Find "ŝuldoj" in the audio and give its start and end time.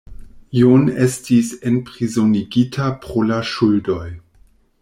3.55-4.05